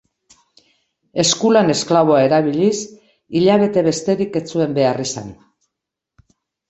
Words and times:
Eskulan 1.23 1.69
esklaboa 1.73 2.23
erabiliz, 2.29 2.73
hilabete 3.41 3.87
besterik 3.89 4.41
ez 4.41 4.43
zuen 4.55 4.75
behar 4.79 5.05
izan. 5.09 5.33